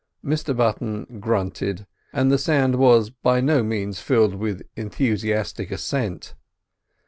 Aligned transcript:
Mr 0.25 0.57
Button 0.57 1.19
grunted, 1.19 1.85
and 2.11 2.31
the 2.31 2.39
sound 2.39 2.77
was 2.77 3.11
by 3.11 3.39
no 3.39 3.61
means 3.61 3.99
filled 4.01 4.33
with 4.33 4.63
enthusiastic 4.75 5.69
assent. 5.69 6.33